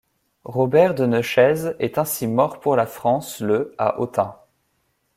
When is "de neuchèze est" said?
0.95-1.99